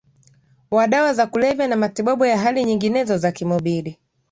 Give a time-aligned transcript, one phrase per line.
[0.71, 3.99] wa dawa za kulevya na matibabu ya hali nyinginezo za komobidi